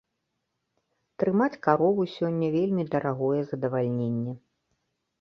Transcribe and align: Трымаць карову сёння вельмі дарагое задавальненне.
Трымаць 1.25 1.59
карову 1.69 2.03
сёння 2.15 2.51
вельмі 2.57 2.89
дарагое 2.97 3.41
задавальненне. 3.55 4.39